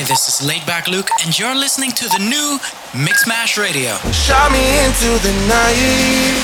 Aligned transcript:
Hi, 0.00 0.06
this 0.06 0.28
is 0.28 0.48
Laidback 0.48 0.88
Luke, 0.88 1.10
and 1.22 1.38
you're 1.38 1.54
listening 1.54 1.90
to 1.90 2.08
the 2.08 2.18
new 2.20 2.58
Mixmash 2.92 3.58
Radio. 3.58 3.96
Shot 4.12 4.50
me 4.50 4.64
into 4.80 5.10
the 5.20 5.32
night. 5.46 6.40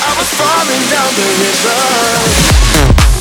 I 0.00 0.16
was 0.16 0.28
falling 0.32 0.88
down 0.88 1.12
the 1.12 1.28
river. 3.12 3.17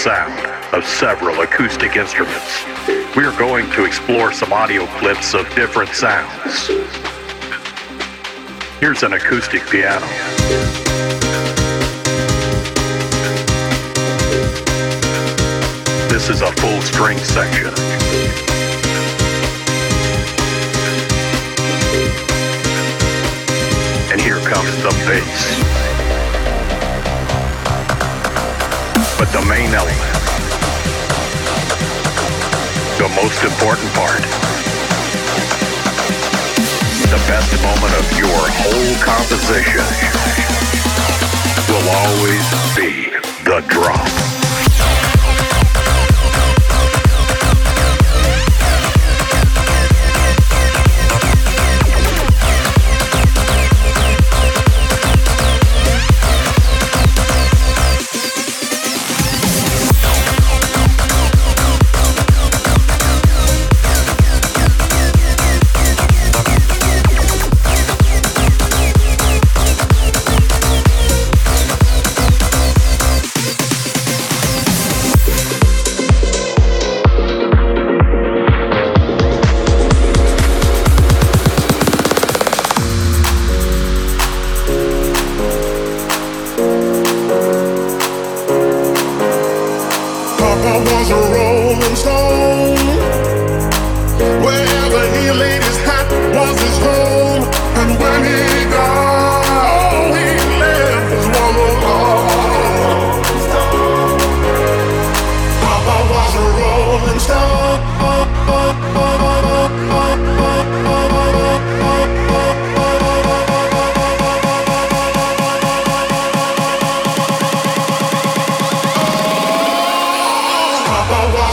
Several 0.00 1.42
acoustic 1.42 1.96
instruments. 1.96 2.64
We 3.14 3.24
are 3.24 3.36
going 3.38 3.70
to 3.72 3.84
explore 3.84 4.32
some 4.32 4.50
audio 4.50 4.86
clips 4.98 5.34
of 5.34 5.46
different 5.54 5.90
sounds. 5.90 6.68
Here's 8.80 9.02
an 9.02 9.12
acoustic 9.12 9.62
piano. 9.66 10.06
This 16.08 16.30
is 16.30 16.40
a 16.40 16.50
full 16.52 16.80
string 16.80 17.18
section. 17.18 17.68
And 24.10 24.20
here 24.20 24.40
comes 24.40 24.76
the 24.82 24.90
bass. 25.06 25.89
The 29.32 29.42
main 29.48 29.74
element 29.74 30.20
the 33.00 33.08
most 33.16 33.42
important 33.42 33.90
part. 33.94 34.20
The 37.08 37.22
best 37.26 37.50
moment 37.62 37.94
of 37.94 38.18
your 38.18 38.28
whole 38.28 38.94
composition 39.00 39.86
will 41.70 41.88
always 41.88 42.76
be 42.76 43.08
the 43.44 43.64
drop. 43.68 44.39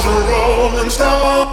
a 0.06 0.10
rolling 0.10 0.90
stone. 0.90 1.47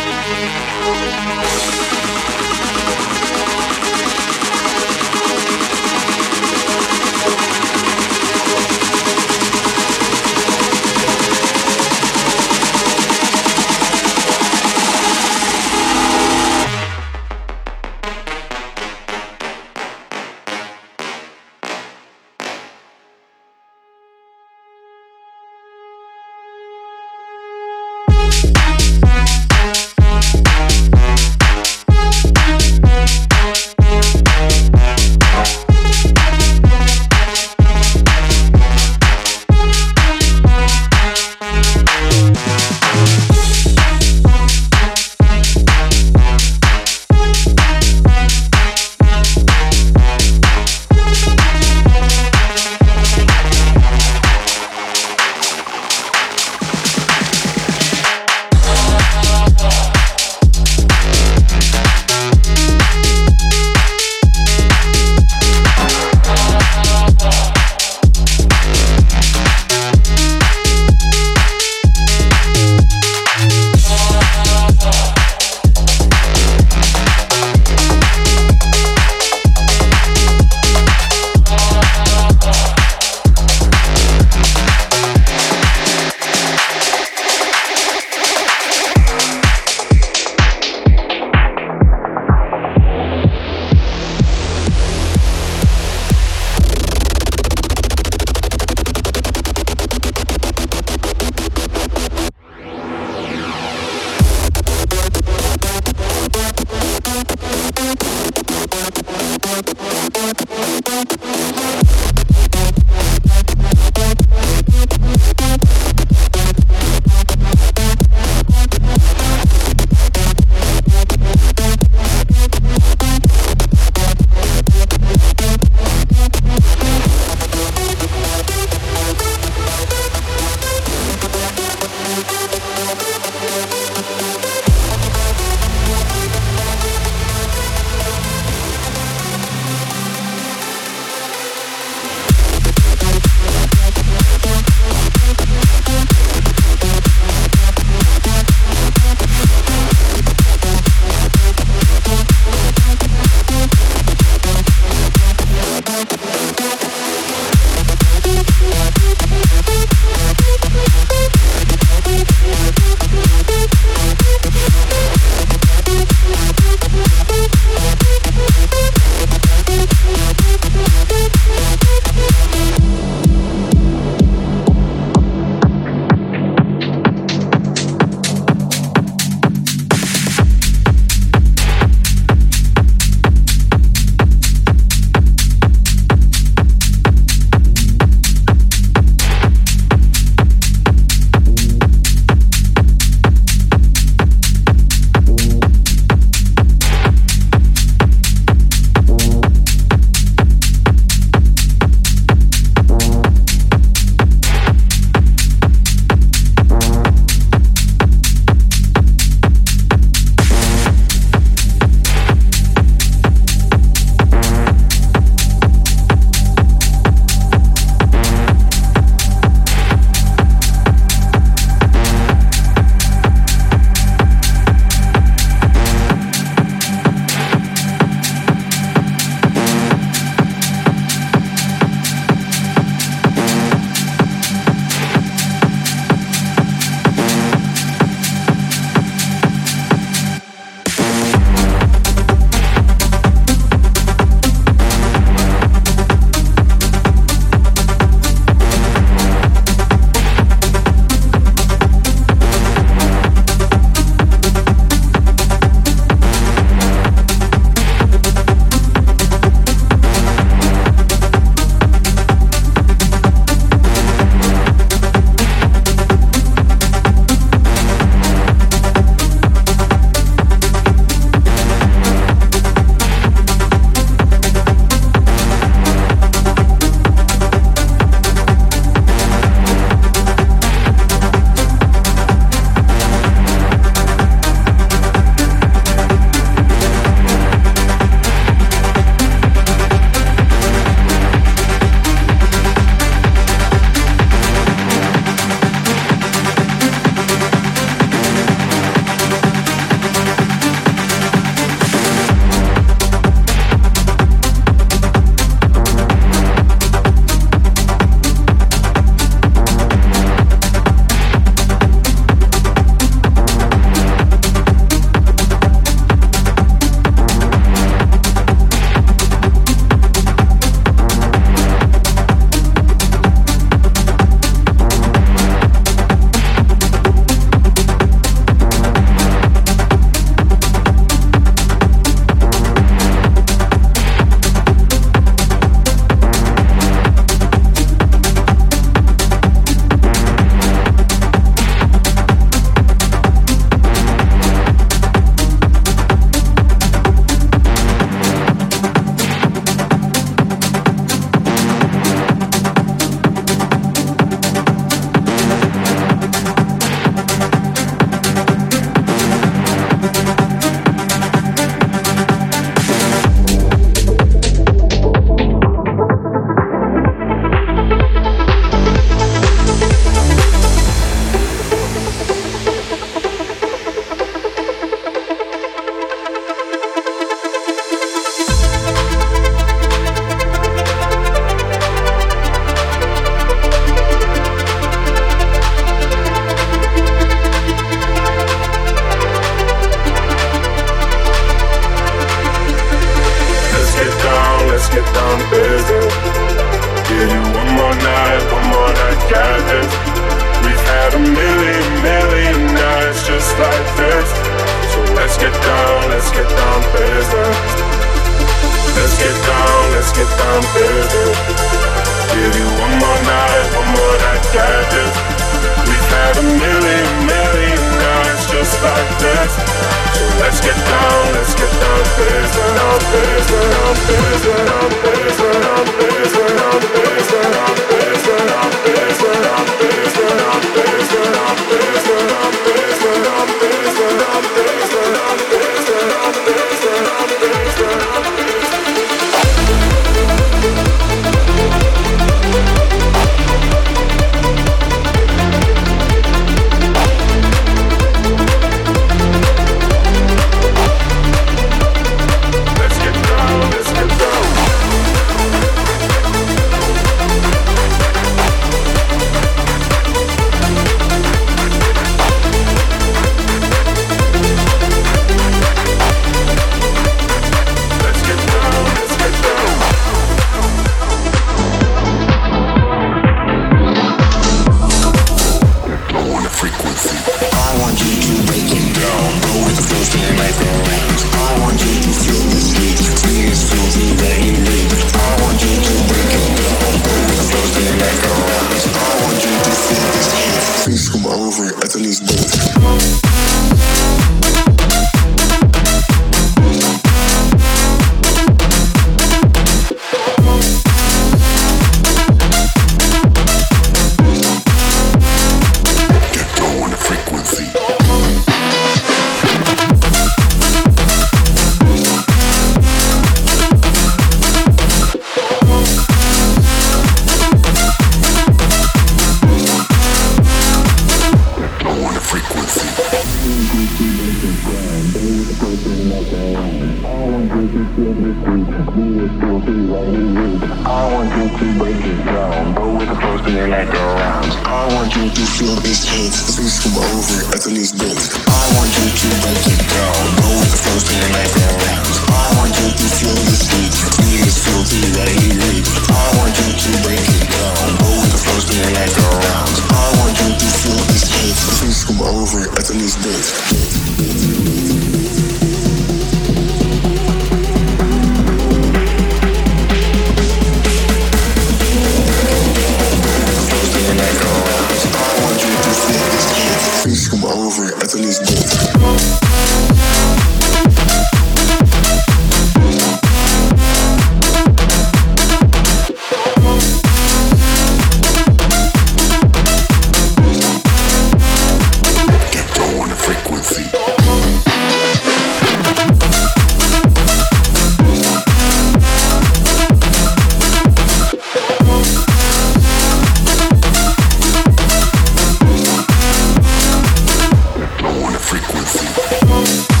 Frequency. 598.61 600.00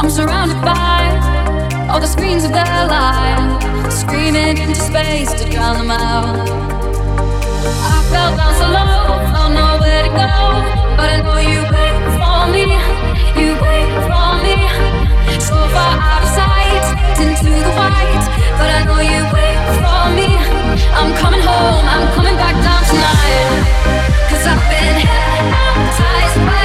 I'm 0.00 0.08
surrounded 0.08 0.56
by 0.62 1.12
all 1.90 2.00
the 2.00 2.06
screens 2.06 2.44
of 2.44 2.52
their 2.52 2.64
lives, 2.64 4.00
screaming 4.00 4.56
into 4.56 4.80
space 4.80 5.30
to 5.34 5.44
drown 5.50 5.76
them 5.76 5.90
out. 5.90 6.48
I 7.84 8.00
fell 8.08 8.34
down 8.34 8.54
so 8.56 8.64
low, 8.64 9.20
don't 9.28 9.52
know 9.52 9.76
where 9.76 10.02
to 10.02 10.08
go, 10.08 10.32
but 10.96 11.04
I 11.12 11.20
know 11.20 11.36
you 11.36 11.60
wait 11.68 11.96
for 12.16 12.48
me, 12.48 12.64
you 13.36 13.52
wait 13.60 13.92
for 14.08 14.40
me. 14.40 14.56
So 15.36 15.60
far 15.68 15.92
out 16.00 16.24
of 16.24 16.32
sight, 16.32 17.20
into 17.20 17.52
the 17.60 17.72
white, 17.76 18.24
but 18.56 18.72
I 18.72 18.80
know 18.88 19.04
you 19.04 19.20
wait 19.36 19.60
for 19.84 20.00
me. 20.16 20.32
I'm 20.96 21.12
coming 21.20 21.44
home, 21.44 21.84
I'm 21.84 22.08
coming 22.16 22.36
back 22.40 22.56
down 22.64 22.82
tonight, 22.88 23.52
cause 24.32 24.48
I've 24.48 24.64
been 24.64 24.96
hypnotized 25.04 26.40
by 26.48 26.59